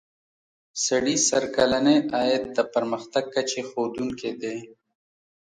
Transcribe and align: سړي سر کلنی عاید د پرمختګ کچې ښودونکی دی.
سړي 0.85 1.15
سر 1.27 1.43
کلنی 1.55 1.97
عاید 2.13 2.43
د 2.55 2.59
پرمختګ 2.73 3.23
کچې 3.33 3.61
ښودونکی 3.69 4.31
دی. 4.41 4.57